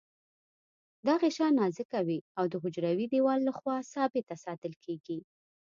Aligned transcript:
دا 1.05 1.13
غشا 1.21 1.47
نازکه 1.59 1.99
وي 2.07 2.19
او 2.37 2.45
د 2.51 2.53
حجروي 2.63 3.05
دیوال 3.13 3.39
له 3.47 3.53
خوا 3.57 3.75
ثابته 3.93 4.35
ساتل 4.45 4.73
کیږي. 4.83 5.19